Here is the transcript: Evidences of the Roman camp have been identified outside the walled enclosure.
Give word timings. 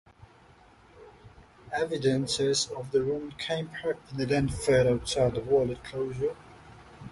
Evidences 1.71 2.71
of 2.75 2.89
the 2.89 3.03
Roman 3.03 3.33
camp 3.33 3.71
have 3.83 3.99
been 4.17 4.25
identified 4.31 4.87
outside 4.87 5.35
the 5.35 5.41
walled 5.41 5.69
enclosure. 5.69 6.35